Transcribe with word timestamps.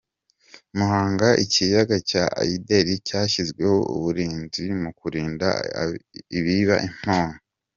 Muhanga 0.77 1.27
Ikiyaga 1.43 1.97
cya 2.09 2.23
Ayideri 2.41 2.93
cyashyizweho 3.07 3.77
uburinzi 3.95 4.63
mu 4.81 4.89
kurinda 4.99 5.47
abiba 5.81 6.75
impombo 6.87 7.37